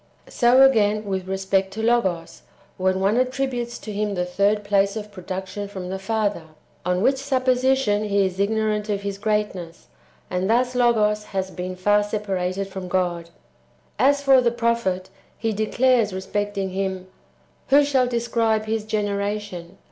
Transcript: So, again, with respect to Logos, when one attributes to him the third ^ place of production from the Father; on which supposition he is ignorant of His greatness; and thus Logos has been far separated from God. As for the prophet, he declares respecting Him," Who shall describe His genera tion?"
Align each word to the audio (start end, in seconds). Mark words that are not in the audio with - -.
So, 0.29 0.63
again, 0.63 1.05
with 1.05 1.27
respect 1.27 1.71
to 1.73 1.83
Logos, 1.83 2.41
when 2.77 2.99
one 2.99 3.17
attributes 3.17 3.77
to 3.77 3.93
him 3.93 4.15
the 4.15 4.25
third 4.25 4.57
^ 4.59 4.63
place 4.63 4.95
of 4.95 5.11
production 5.11 5.67
from 5.67 5.89
the 5.89 5.99
Father; 5.99 6.45
on 6.83 7.03
which 7.03 7.17
supposition 7.17 8.05
he 8.05 8.25
is 8.25 8.39
ignorant 8.39 8.89
of 8.89 9.03
His 9.03 9.19
greatness; 9.19 9.89
and 10.27 10.49
thus 10.49 10.73
Logos 10.73 11.25
has 11.25 11.51
been 11.51 11.75
far 11.75 12.01
separated 12.01 12.65
from 12.67 12.87
God. 12.87 13.29
As 13.99 14.23
for 14.23 14.41
the 14.41 14.49
prophet, 14.49 15.11
he 15.37 15.53
declares 15.53 16.13
respecting 16.13 16.71
Him," 16.71 17.05
Who 17.69 17.83
shall 17.83 18.07
describe 18.07 18.65
His 18.65 18.85
genera 18.85 19.39
tion?" 19.39 19.77